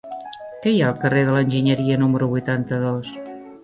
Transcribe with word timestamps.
Què 0.63 0.73
hi 0.75 0.79
ha 0.85 0.87
al 0.87 0.97
carrer 1.05 1.23
de 1.29 1.37
l'Enginyeria 1.37 2.01
número 2.07 2.35
vuitanta-dos? 2.37 3.19